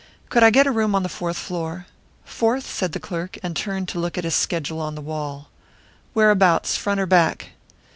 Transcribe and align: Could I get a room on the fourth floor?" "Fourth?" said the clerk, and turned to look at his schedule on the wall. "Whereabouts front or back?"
Could 0.29 0.41
I 0.41 0.49
get 0.49 0.65
a 0.65 0.71
room 0.71 0.95
on 0.95 1.03
the 1.03 1.09
fourth 1.09 1.37
floor?" 1.37 1.85
"Fourth?" 2.25 2.65
said 2.65 2.93
the 2.93 2.99
clerk, 2.99 3.37
and 3.43 3.55
turned 3.55 3.87
to 3.89 3.99
look 3.99 4.17
at 4.17 4.23
his 4.23 4.33
schedule 4.33 4.81
on 4.81 4.95
the 4.95 4.99
wall. 4.99 5.49
"Whereabouts 6.15 6.75
front 6.75 6.99
or 6.99 7.05
back?" 7.05 7.51